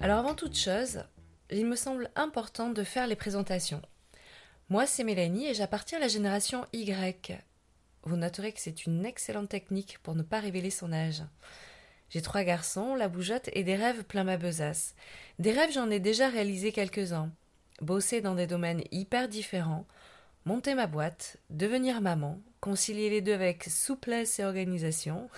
[0.00, 1.02] Alors avant toute chose,
[1.50, 3.80] il me semble important de faire les présentations.
[4.68, 7.32] Moi, c'est Mélanie et j'appartiens à la génération Y.
[8.02, 11.22] Vous noterez que c'est une excellente technique pour ne pas révéler son âge.
[12.10, 14.94] J'ai trois garçons, la bougeotte et des rêves plein ma besace.
[15.38, 17.32] Des rêves, j'en ai déjà réalisé quelques-uns.
[17.80, 19.86] Bosser dans des domaines hyper différents,
[20.44, 25.28] monter ma boîte, devenir maman, concilier les deux avec souplesse et organisation,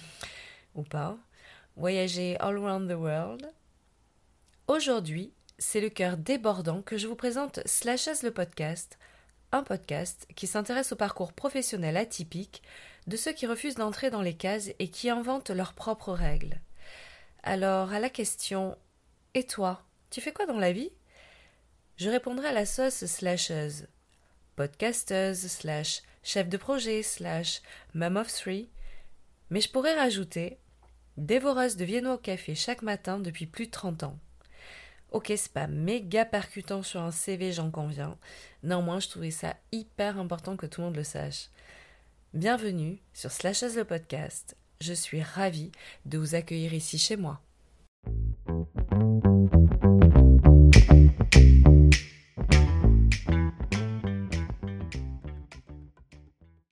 [0.74, 1.18] ou pas,
[1.76, 3.50] voyager all around the world.
[4.66, 8.98] Aujourd'hui, c'est le cœur débordant que je vous présente Slashes le podcast,
[9.52, 12.62] un podcast qui s'intéresse au parcours professionnel atypique
[13.06, 16.60] de ceux qui refusent d'entrer dans les cases et qui inventent leurs propres règles.
[17.42, 18.76] Alors, à la question
[19.34, 20.92] Et toi, tu fais quoi dans la vie?
[21.96, 23.86] Je répondrai à la sauce slasheuse,
[24.60, 27.62] podcasteuse slash chef de projet slash
[27.94, 28.68] mom of three,
[29.48, 30.58] mais je pourrais rajouter
[31.16, 34.18] dévoreuse de viennois au café chaque matin depuis plus de 30 ans.
[35.12, 38.18] Ok, c'est pas méga percutant sur un CV, j'en conviens.
[38.62, 41.48] Néanmoins, je trouvais ça hyper important que tout le monde le sache.
[42.34, 44.58] Bienvenue sur Slashes le podcast.
[44.82, 45.72] Je suis ravie
[46.04, 47.40] de vous accueillir ici chez moi.